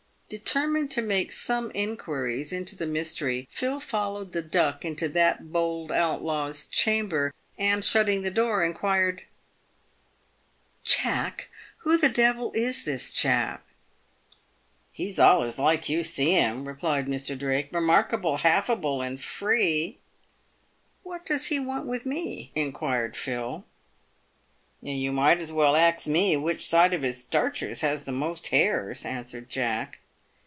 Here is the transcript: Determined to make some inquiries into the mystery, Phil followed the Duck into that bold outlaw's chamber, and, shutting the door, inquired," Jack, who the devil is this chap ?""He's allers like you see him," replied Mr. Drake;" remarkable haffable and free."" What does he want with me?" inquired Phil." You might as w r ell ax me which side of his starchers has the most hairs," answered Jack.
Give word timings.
Determined 0.45 0.89
to 0.91 1.01
make 1.01 1.33
some 1.33 1.71
inquiries 1.73 2.53
into 2.53 2.73
the 2.73 2.85
mystery, 2.87 3.49
Phil 3.51 3.81
followed 3.81 4.31
the 4.31 4.41
Duck 4.41 4.85
into 4.85 5.09
that 5.09 5.51
bold 5.51 5.91
outlaw's 5.91 6.67
chamber, 6.67 7.33
and, 7.57 7.83
shutting 7.83 8.21
the 8.21 8.31
door, 8.31 8.63
inquired," 8.63 9.23
Jack, 10.95 11.49
who 11.79 11.97
the 11.97 12.07
devil 12.07 12.53
is 12.53 12.85
this 12.85 13.11
chap 13.13 13.65
?""He's 14.93 15.19
allers 15.19 15.59
like 15.59 15.89
you 15.89 16.01
see 16.01 16.31
him," 16.31 16.65
replied 16.65 17.07
Mr. 17.07 17.37
Drake;" 17.37 17.67
remarkable 17.73 18.37
haffable 18.37 19.05
and 19.05 19.19
free."" 19.19 19.97
What 21.03 21.25
does 21.25 21.47
he 21.47 21.59
want 21.59 21.87
with 21.87 22.05
me?" 22.05 22.51
inquired 22.55 23.17
Phil." 23.17 23.65
You 24.81 25.11
might 25.11 25.41
as 25.41 25.49
w 25.49 25.59
r 25.59 25.67
ell 25.67 25.75
ax 25.75 26.07
me 26.07 26.37
which 26.37 26.65
side 26.65 26.93
of 26.93 27.01
his 27.01 27.17
starchers 27.21 27.81
has 27.81 28.05
the 28.05 28.13
most 28.13 28.47
hairs," 28.47 29.03
answered 29.03 29.49
Jack. 29.49 29.97